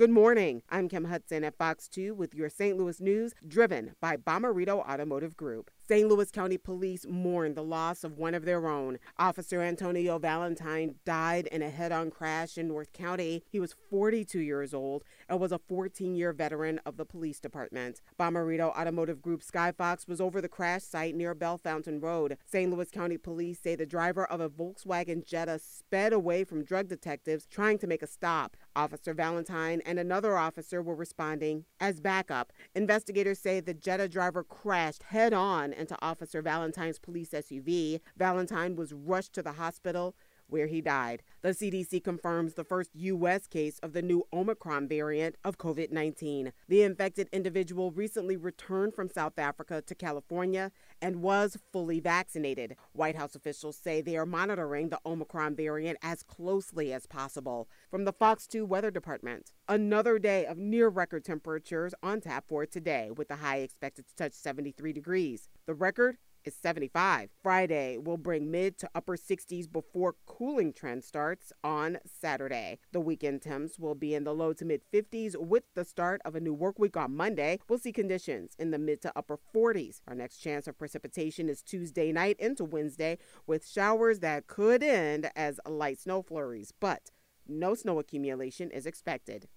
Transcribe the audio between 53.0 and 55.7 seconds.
House officials say they are monitoring the Omicron